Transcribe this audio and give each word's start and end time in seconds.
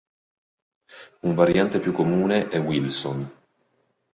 Un 1.27 1.35
variante 1.35 1.79
più 1.79 1.91
comune 1.91 2.47
è 2.49 2.59
"Wilson". 2.59 3.31